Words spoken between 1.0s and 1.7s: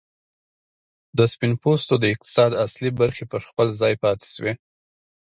د سپین